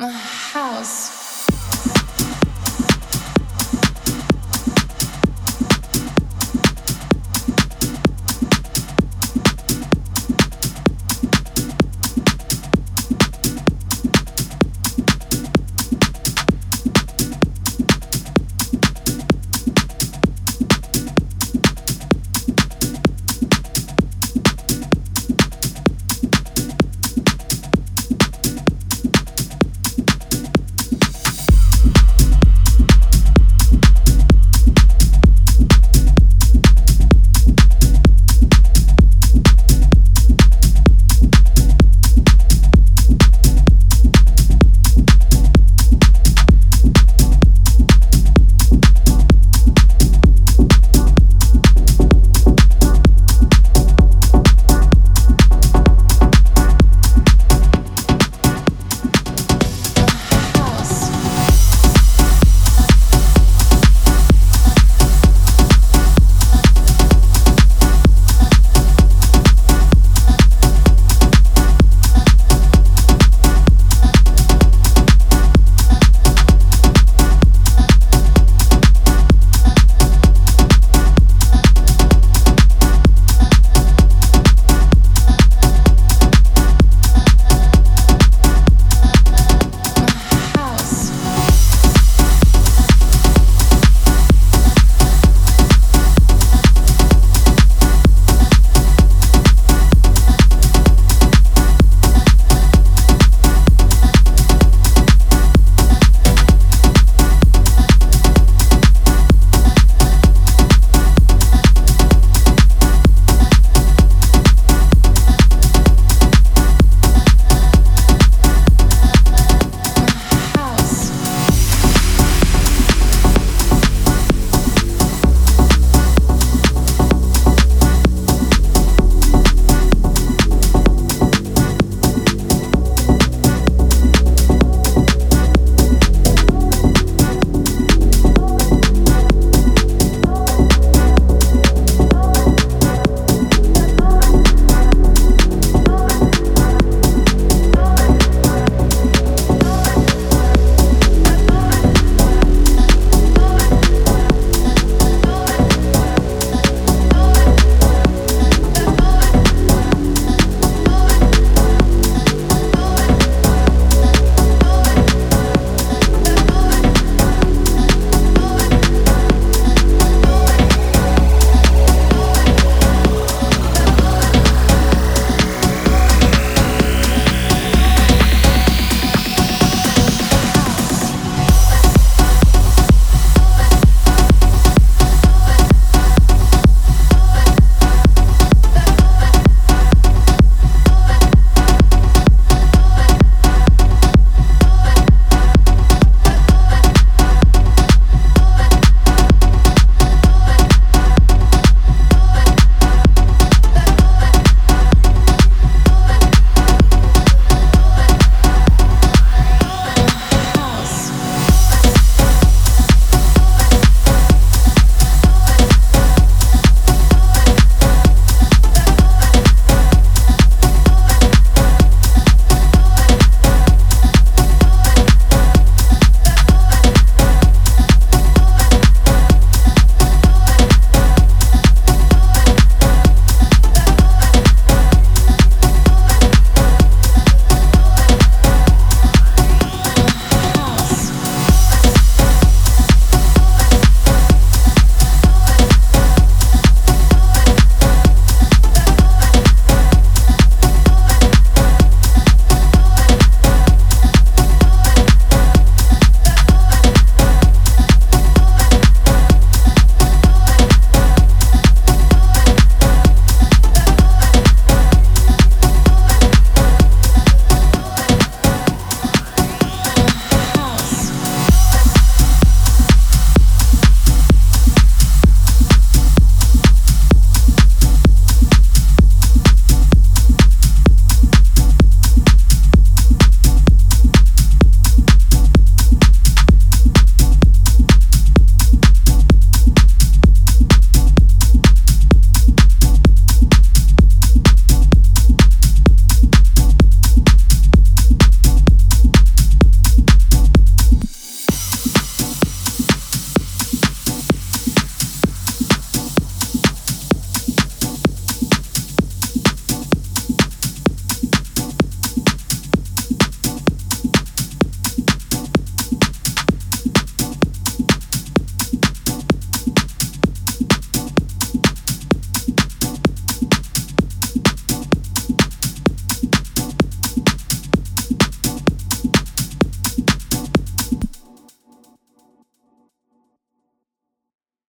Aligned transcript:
house 0.52 1.19